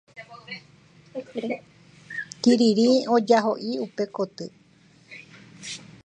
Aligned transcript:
Kirirĩ 2.41 2.87
ojahoʼi 3.15 3.71
upe 3.85 4.03
koty. 4.15 4.45